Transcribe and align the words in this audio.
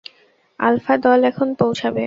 Alpha 0.59 0.93
দল 0.97 1.19
এখন 1.23 1.47
পৌঁছাবে। 1.59 1.99